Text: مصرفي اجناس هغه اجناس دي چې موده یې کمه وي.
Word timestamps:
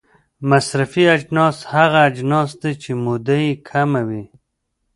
مصرفي 0.49 1.03
اجناس 1.15 1.57
هغه 1.73 1.99
اجناس 2.09 2.49
دي 2.61 2.71
چې 2.83 2.91
موده 3.03 3.37
یې 3.45 3.53
کمه 3.69 4.01
وي. 4.09 4.23